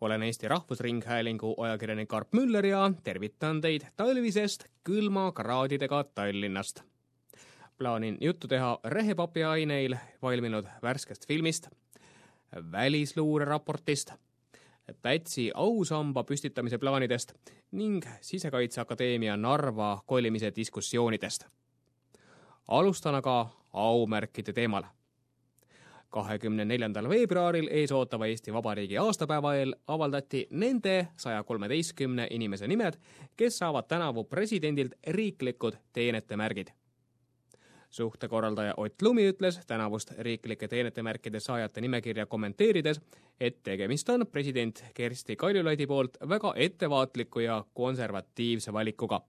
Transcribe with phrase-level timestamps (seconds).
[0.00, 6.82] olen Eesti Rahvusringhäälingu ajakirjanik Arp Müller ja tervitan teid talvisest külmakraadidega Tallinnast.
[7.78, 11.68] plaanin juttu teha rehepapi aineil valminud värskest filmist,
[12.72, 14.12] välisluureraportist,
[15.02, 17.32] Pätsi ausamba püstitamise plaanidest
[17.70, 21.46] ning Sisekaitseakadeemia Narva kolimise diskussioonidest.
[22.68, 24.82] alustan aga aumärkide teemal
[26.10, 32.96] kahekümne neljandal veebruaril eesootava Eesti Vabariigi aastapäeva eel avaldati nende saja kolmeteistkümne inimese nimed,
[33.36, 36.68] kes saavad tänavu presidendilt riiklikud teenetemärgid.
[37.90, 43.00] suhtekorraldaja Ott Lumi ütles tänavust riiklike teenetemärkide saajate nimekirja kommenteerides,
[43.40, 49.20] et tegemist on president Kersti Kaljulaidi poolt väga ettevaatliku ja konservatiivse valikuga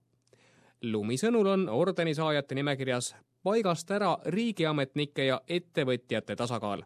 [0.81, 3.09] Lumi sõnul on ordeni saajate nimekirjas
[3.43, 6.83] paigast ära riigiametnike ja ettevõtjate tasakaal.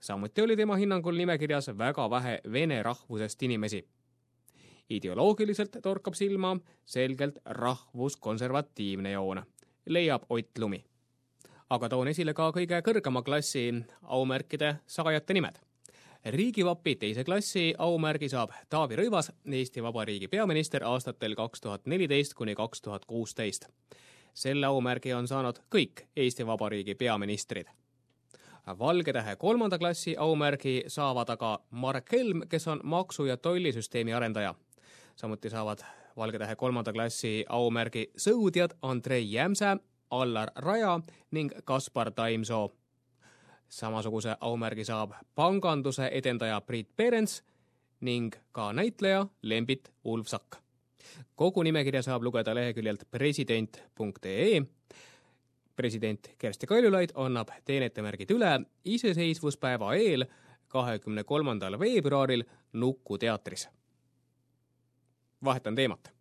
[0.00, 3.88] samuti oli tema hinnangul nimekirjas väga vähe vene rahvusest inimesi.
[4.90, 9.42] ideoloogiliselt torkab silma selgelt rahvuskonservatiivne joon,
[9.86, 10.84] leiab Ott Lumi.
[11.70, 15.58] aga toon esile ka kõige kõrgema klassi aumärkide saajate nimed
[16.24, 22.54] riigivapi teise klassi aumärgi saab Taavi Rõivas, Eesti Vabariigi peaminister aastatel kaks tuhat neliteist kuni
[22.54, 23.68] kaks tuhat kuusteist
[24.34, 27.66] selle aumärgi on saanud kõik Eesti Vabariigi peaministrid.
[28.78, 34.54] Valge Tähe kolmanda klassi aumärgi saavad aga Marek Helm, kes on maksu- ja tollisüsteemi arendaja.
[35.16, 35.78] samuti saavad
[36.16, 39.76] Valge Tähe kolmanda klassi aumärgi sõudjad Andrei Jämse,
[40.10, 41.00] Allar Raja
[41.30, 42.70] ning Kaspar Taimsoo.
[43.68, 47.42] samasuguse aumärgi saab panganduse edendaja Priit Perens
[48.00, 50.69] ning ka näitleja Lembit Ulfsak
[51.36, 54.62] kogu nimekirja saab lugeda leheküljelt president.ee.
[55.76, 60.24] president Kersti Kaljulaid annab teenetemärgid üle iseseisvuspäeva eel,
[60.68, 63.68] kahekümne kolmandal veebruaril Nuku teatris.
[65.44, 66.12] vahetan teemat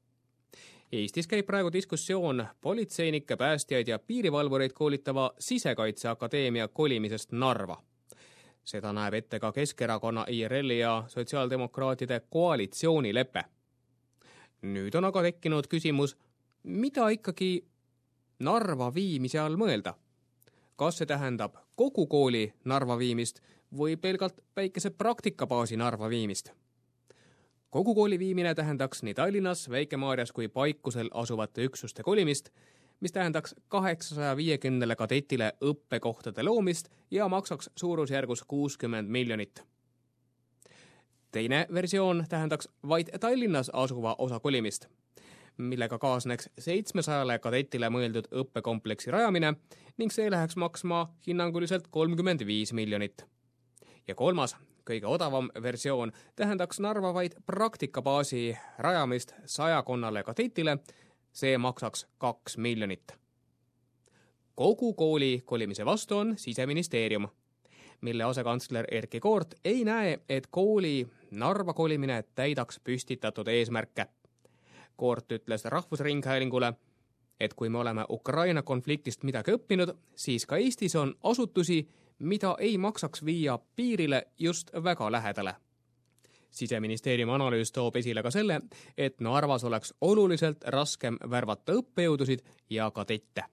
[0.91, 7.77] Eestis käib praegu diskussioon politseinikke, päästjaid ja piirivalvureid koolitava Sisekaitseakadeemia kolimisest Narva.
[8.63, 13.43] seda näeb ette ka Keskerakonna, IRL-i ja sotsiaaldemokraatide koalitsioonilepe
[14.61, 16.15] nüüd on aga tekkinud küsimus,
[16.63, 17.65] mida ikkagi
[18.39, 19.95] Narva viimise all mõelda?
[20.79, 23.41] kas see tähendab kogu kooli Narva viimist
[23.75, 26.51] või pelgalt väikese praktikabaasi Narva viimist?
[27.69, 32.49] kogu kooli viimine tähendaks nii Tallinnas, Väike-Maarjas kui Paikusel asuvate üksuste kolimist,
[32.99, 39.63] mis tähendaks kaheksasaja viiekümnele kadetile õppekohtade loomist ja maksaks suurusjärgus kuuskümmend miljonit
[41.31, 44.85] teine versioon tähendaks vaid Tallinnas asuva osa kolimist,
[45.57, 49.53] millega kaasneks seitsmesajale kadetile mõeldud õppekompleksi rajamine
[49.97, 53.25] ning see läheks maksma hinnanguliselt kolmkümmend viis miljonit.
[54.07, 54.55] ja kolmas,
[54.89, 60.77] kõige odavam versioon tähendaks Narva vaid praktikabaasi rajamist sajakonnale kadetile,
[61.31, 63.13] see maksaks kaks miljonit.
[64.55, 67.27] kogu kooli kolimise vastu on Siseministeerium
[68.01, 74.05] mille asekantsler Erkki Koort ei näe, et kooli Narva kolimine täidaks püstitatud eesmärke.
[74.95, 76.73] Koort ütles Rahvusringhäälingule,
[77.39, 81.87] et kui me oleme Ukraina konfliktist midagi õppinud, siis ka Eestis on asutusi,
[82.19, 85.55] mida ei maksaks viia piirile just väga lähedale.
[86.49, 88.61] siseministeeriumi analüüs toob esile ka selle,
[88.97, 93.43] et Narvas oleks oluliselt raskem värvata õppejõudusid ja kadette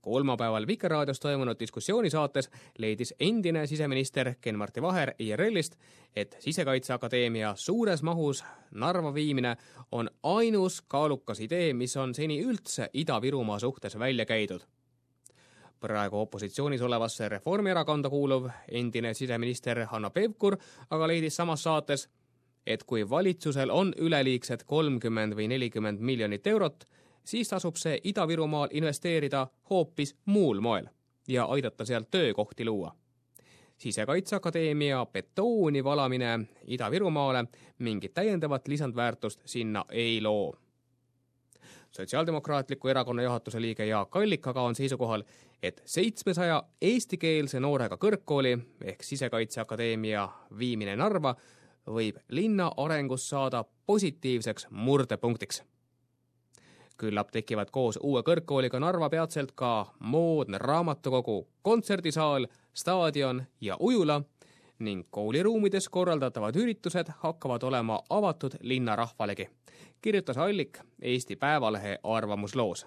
[0.00, 5.76] kolmapäeval Vikerraadios toimunud diskussioonisaates leidis endine siseminister Ken-Marti Vaher IRL-ist,
[6.16, 9.56] et Sisekaitseakadeemia suures mahus Narva viimine
[9.92, 14.60] on ainus kaalukas idee, mis on seni üldse Ida-Virumaa suhtes välja käidud.
[15.80, 20.56] Praegu opositsioonis olevasse Reformierakonda kuuluv endine siseminister Hanno Pevkur
[20.90, 22.08] aga leidis samas saates,
[22.66, 26.84] et kui valitsusel on üleliigsed kolmkümmend või nelikümmend miljonit eurot,
[27.28, 30.86] siis tasub see Ida-Virumaal investeerida hoopis muul moel
[31.28, 32.94] ja aidata sealt töökohti luua.
[33.78, 37.44] sisekaitseakadeemia betooni valamine Ida-Virumaale
[37.78, 40.54] mingit täiendavat lisandväärtust sinna ei loo.
[41.90, 45.22] sotsiaaldemokraatliku erakonna juhatuse liige Jaak Allik aga on seisukohal,
[45.62, 50.28] et seitsmesaja eestikeelse noorega kõrgkooli ehk Sisekaitseakadeemia
[50.58, 51.34] viimine Narva
[51.86, 55.62] võib linna arengus saada positiivseks murdepunktiks
[56.98, 64.22] küllap tekivad koos uue kõrgkooliga Narva peatselt ka moodne raamatukogu, kontserdisaal, staadion ja ujula
[64.78, 69.48] ning kooliruumides korraldatavad üritused hakkavad olema avatud linnarahvalegi,
[70.02, 72.86] kirjutas Allik Eesti Päevalehe arvamusloos.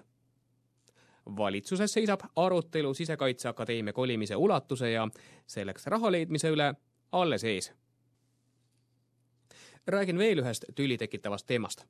[1.36, 5.08] valitsuses seisab arutelu Sisekaitseakadeemia kolimise ulatuse ja
[5.46, 6.74] selleks raha leidmise üle
[7.12, 7.72] alles ees
[9.86, 11.84] räägin veel ühest tüli tekitavast teemast.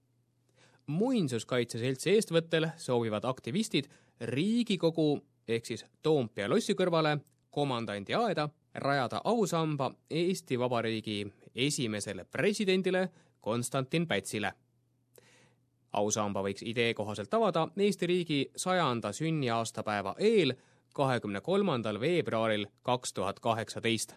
[0.87, 3.89] Muinsuskaitse seltsi eestvõttel soovivad aktivistid
[4.21, 7.19] Riigikogu ehk siis Toompea lossi kõrvale
[7.51, 13.09] komandandi aeda rajada ausamba Eesti Vabariigi esimesele presidendile
[13.41, 14.53] Konstantin Pätsile.
[15.93, 20.55] ausamba võiks idee kohaselt avada Eesti riigi sajanda sünniaastapäeva eel,
[20.95, 24.15] kahekümne kolmandal veebruaril kaks tuhat kaheksateist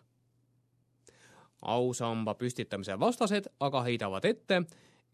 [1.66, 4.62] ausamba püstitamise vastased aga heidavad ette,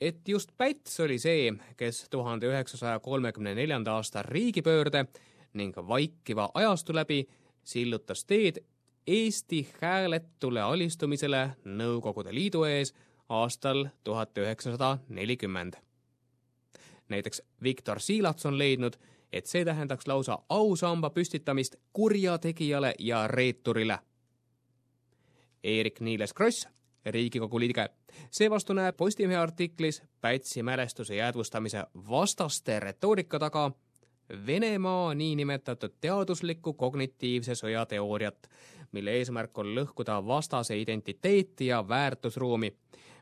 [0.01, 5.05] et just Päts oli see, kes tuhande üheksasaja kolmekümne neljanda aasta riigipöörde
[5.53, 7.27] ning vaikiva ajastu läbi
[7.63, 8.63] sillutas teed
[9.07, 12.93] Eesti hääletule alistumisele Nõukogude Liidu ees
[13.29, 15.73] aastal tuhat üheksasada nelikümmend.
[17.09, 18.93] näiteks Viktor Siilats on leidnud,
[19.33, 23.99] et see tähendaks lausa ausamba püstitamist kurjategijale ja reeturile
[25.63, 26.67] Eerik-Niiles Kross,
[27.05, 27.89] Riigikogu liige.
[28.31, 33.71] seevastu näeb Postimehe artiklis Pätsi mälestuse jäädvustamise vastaste retoorika taga
[34.45, 38.49] Venemaa niinimetatud teaduslikku kognitiivse sõja teooriat,
[38.91, 42.73] mille eesmärk on lõhkuda vastase identiteeti ja väärtusruumi,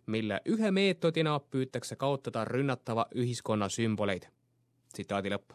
[0.06, 4.28] mille ühe meetodina püütakse kaotada rünnatava ühiskonna sümboleid.
[4.94, 5.54] tsitaadi lõpp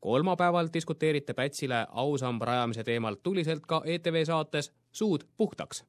[0.00, 5.84] kolmapäeval diskuteerite Pätsile ausamba rajamise teemal tuliselt ka ETV saates Suud puhtaks.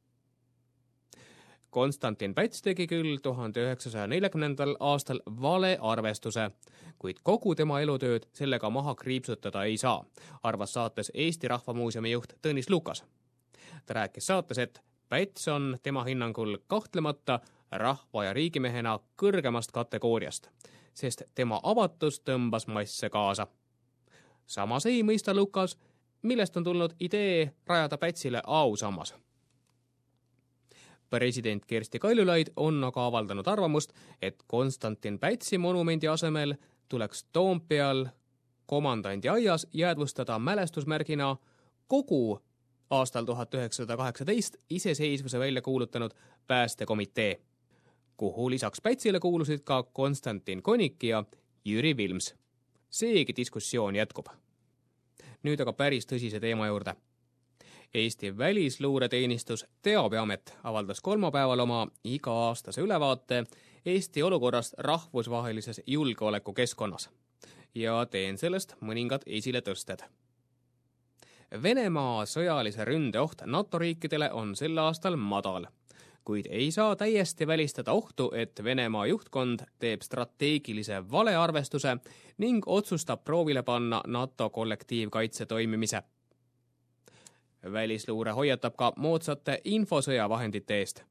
[1.71, 6.49] Konstantin Päts tegi küll tuhande üheksasaja neljakümnendal aastal vale arvestuse,
[6.99, 10.03] kuid kogu tema elutööd sellega maha kriipsutada ei saa,
[10.43, 13.03] arvas saates Eesti Rahva Muuseumi juht Tõnis Lukas.
[13.85, 17.39] ta rääkis saates, et Päts on tema hinnangul kahtlemata
[17.71, 20.49] rahva ja riigimehena kõrgemast kategooriast,
[20.93, 23.47] sest tema avatus tõmbas masse kaasa
[24.51, 25.77] samas ei mõista Lukas,
[26.21, 29.15] millest on tulnud idee rajada Pätsile ausammas.
[31.11, 36.55] President Kersti Kaljulaid on aga avaldanud arvamust, et Konstantin Pätsi monumendi asemel
[36.89, 38.05] tuleks Toompeal
[38.65, 41.35] komandandi aias jäädvustada mälestusmärgina
[41.87, 42.39] kogu
[42.89, 46.11] aastal tuhat üheksasada kaheksateist iseseisvuse välja kuulutanud
[46.47, 47.41] päästekomitee,
[48.17, 51.23] kuhu lisaks Pätsile kuulusid ka Konstantin Konik ja
[51.65, 52.35] Jüri Vilms.
[52.89, 54.27] seegi diskussioon jätkub
[55.43, 56.95] nüüd aga päris tõsise teema juurde.
[57.93, 63.43] Eesti Välisluureteenistus Teabeamet avaldas kolmapäeval oma iga-aastase ülevaate
[63.85, 67.09] Eesti olukorrast rahvusvahelises julgeolekukeskkonnas
[67.75, 70.05] ja teen sellest mõningad esiletõsted.
[71.63, 75.67] Venemaa sõjalise ründe oht NATO riikidele on sel aastal madal
[76.25, 81.97] kuid ei saa täiesti välistada ohtu, et Venemaa juhtkond teeb strateegilise valearvestuse
[82.37, 86.03] ning otsustab proovile panna NATO kollektiivkaitse toimimise.
[87.63, 91.03] Välisluure hoiatab ka moodsate infosõjavahendite eest.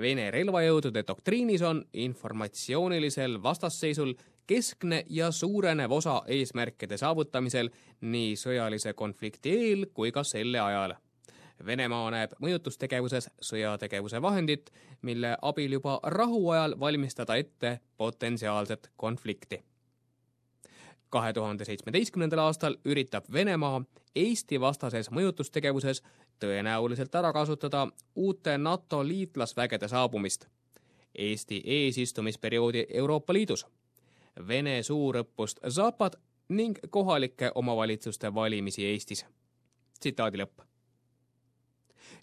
[0.00, 4.14] Vene relvajõudude doktriinis on informatsioonilisel vastasseisul
[4.46, 10.96] keskne ja suurenev osa eesmärkide saavutamisel nii sõjalise konflikti eel kui ka selle ajal
[11.66, 14.70] Venemaa näeb mõjutustegevuses sõjategevuse vahendit,
[15.02, 19.60] mille abil juba rahuajal valmistada ette potentsiaalset konflikti.
[21.10, 23.82] Kahe tuhande seitsmeteistkümnendal aastal üritab Venemaa
[24.16, 26.02] Eesti vastases mõjutustegevuses
[26.40, 30.46] tõenäoliselt ära kasutada uute NATO liitlasvägede saabumist,
[31.14, 33.66] Eesti eesistumisperioodi Euroopa Liidus,
[34.48, 36.16] Vene suurõppust Zapad
[36.48, 39.26] ning kohalike omavalitsuste valimisi Eestis.
[40.00, 40.69] tsitaadi lõpp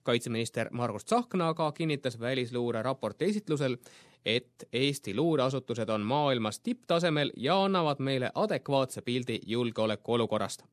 [0.04, 3.78] kaitseminister Margus Tsahkna aga kinnitas välisluure raporti esitlusel,
[4.26, 10.64] et Eesti luureasutused on maailmas tipptasemel ja annavad meile adekvaatse pildi julgeolekuolukorrast.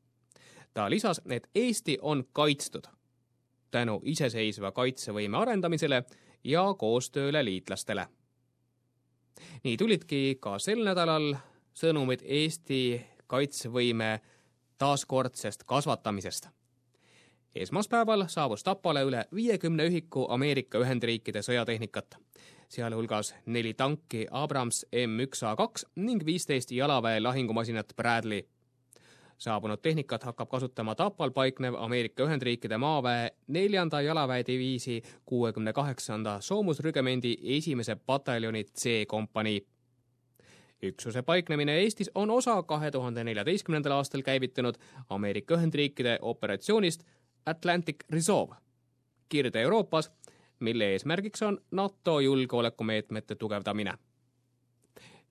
[0.73, 2.83] ta lisas, et Eesti on kaitstud
[3.71, 6.03] tänu iseseisva kaitsevõime arendamisele
[6.43, 8.07] ja koostööle liitlastele.
[9.63, 11.35] nii tulidki ka sel nädalal
[11.73, 14.19] sõnumid Eesti kaitsevõime
[14.77, 16.47] taaskordsest kasvatamisest
[17.55, 22.17] esmaspäeval saabus Tapale üle viiekümne ühiku Ameerika Ühendriikide sõjatehnikat,
[22.69, 28.43] sealhulgas neli tanki Abrams M1A2 ning viisteist jalaväe lahingumasinat Bradley.
[29.37, 37.95] saabunud tehnikat hakkab kasutama Tapal paiknev Ameerika Ühendriikide maaväe neljanda jalaväediviisi kuuekümne kaheksanda soomusrügemendi esimese
[37.95, 39.65] pataljoni C kompanii
[40.83, 44.75] üksuse paiknemine Eestis on osa kahe tuhande neljateistkümnendal aastal käivitunud
[45.09, 47.03] Ameerika Ühendriikide operatsioonist
[47.45, 48.55] Atlantic Resolve
[49.29, 50.11] Kirde-Euroopas,
[50.59, 53.93] mille eesmärgiks on NATO julgeolekumeetmete tugevdamine.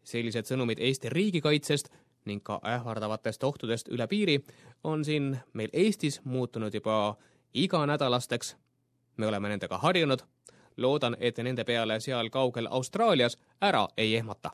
[0.04, 1.88] sellised sõnumid Eesti riigikaitsest
[2.24, 4.44] ning ka ähvardavatest ohtudest üle piiri
[4.84, 7.16] on siin meil Eestis muutunud juba
[7.54, 8.56] iganädalasteks.
[9.16, 10.20] me oleme nendega harjunud,
[10.76, 14.50] loodan, et nende peale seal kaugel Austraalias ära ei ehmata.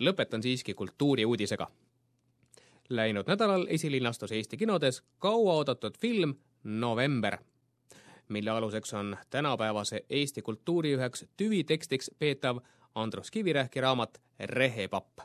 [0.00, 1.70] lõpetan siiski kultuuriuudisega.
[2.88, 7.36] Läinud nädalal esilinastus Eesti kinodes kauaoodatud film November,
[8.28, 12.58] mille aluseks on tänapäevase Eesti kultuuri üheks tüvitekstiks peetav
[12.94, 15.18] Andrus Kivirähki raamat Rehepapp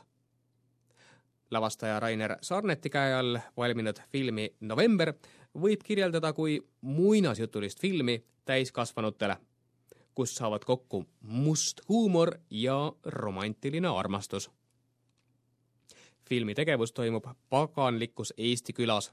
[1.52, 5.12] lavastaja Rainer Sarneti käe all valminud filmi November
[5.58, 9.36] võib kirjeldada kui muinasjutulist filmi täiskasvanutele,
[10.14, 14.50] kus saavad kokku must huumor ja romantiline armastus.
[16.28, 19.12] Filmi tegevus toimub paganlikus Eesti külas,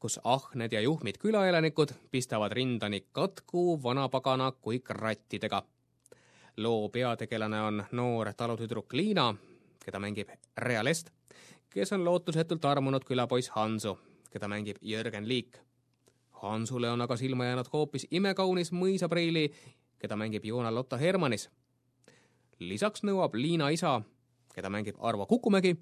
[0.00, 5.62] kus ahned ja juhmid külaelanikud pistavad rinda nii katku, vanapagana kui krattidega.
[6.56, 9.34] loo peategelane on noor talutüdruk Liina,
[9.84, 11.10] keda mängib Rea Lest
[11.70, 13.98] kes on lootusetult armunud külapoiss Hansu,
[14.30, 15.58] keda mängib Jörgen Liik.
[16.42, 19.50] Hansule on aga silma jäänud hoopis imekaunis mõisapreili,
[19.98, 21.50] keda mängib Joona-Lotta Hermanis.
[22.58, 24.00] lisaks nõuab Liina isa,
[24.54, 25.76] keda mängib Arvo Kukumägi,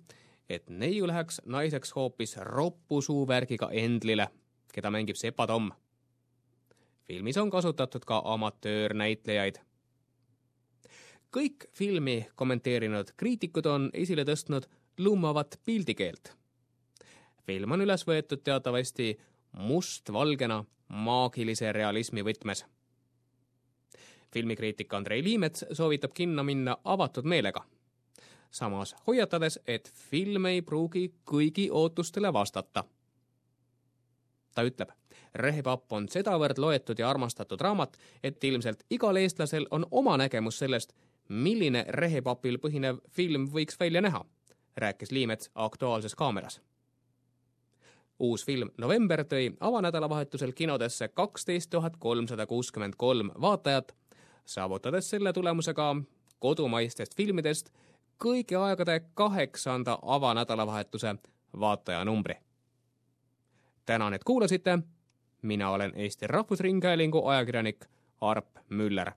[0.48, 4.28] et neiu läheks naiseks hoopis roppu suuvärgiga Endlile,
[4.72, 5.70] keda mängib Sepa Tomm.
[7.04, 9.68] filmis on kasutatud ka amatöörnäitlejaid
[11.36, 16.32] kõik filmi kommenteerinud kriitikud on esile tõstnud lummavat pildikeelt.
[17.46, 19.18] film on üles võetud teatavasti
[19.52, 22.64] mustvalgena maagilise realismi võtmes.
[24.32, 27.64] filmikriitik Andrei Liimets soovitab kinno minna avatud meelega,
[28.50, 32.84] samas hoiatades, et film ei pruugi kõigi ootustele vastata.
[34.54, 34.90] ta ütleb,
[35.34, 40.92] Rehepapp on sedavõrd loetud ja armastatud raamat, et ilmselt igal eestlasel on oma nägemus sellest,
[41.28, 44.24] milline rehepapil põhinev film võiks välja näha
[44.78, 46.60] rääkis Liimets Aktuaalses kaameras.
[48.18, 53.96] uus film November tõi avanädalavahetusel kinodesse kaksteist tuhat kolmsada kuuskümmend kolm vaatajat,
[54.44, 55.96] saavutades selle tulemusega
[56.38, 57.70] kodumaistest filmidest
[58.24, 61.14] kõigi aegade kaheksanda avanädalavahetuse
[61.60, 62.34] vaatajanumbri.
[63.86, 64.78] tänan, et kuulasite.
[65.42, 67.84] mina olen Eesti Rahvusringhäälingu ajakirjanik
[68.20, 69.12] Arp Müller